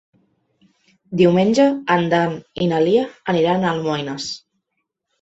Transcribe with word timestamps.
Diumenge 1.21 1.69
en 1.97 2.09
Dan 2.15 2.35
i 2.67 2.73
na 2.75 2.83
Lia 2.89 3.07
aniran 3.37 3.63
a 3.63 3.71
Almoines. 3.79 4.31